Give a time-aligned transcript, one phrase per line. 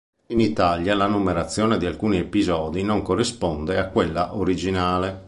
[0.29, 5.19] In Italia la numerazione di alcuni episodi non corrisponde a quella originale.